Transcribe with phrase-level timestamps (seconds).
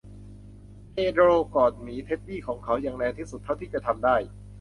[0.91, 1.23] เพโดร
[1.55, 4.15] กอดหมีเท็ดดี้ของเขาอย่างแรงที่สุดเท่าที่จะทำได้